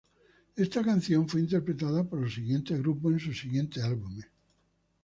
[0.55, 4.25] Esta canción fue interpretada por los siguientes grupos en sus siguientes álbumes.